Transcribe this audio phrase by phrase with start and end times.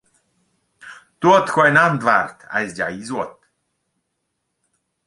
[1.19, 3.37] Tuot quai nandvart ais già i suot.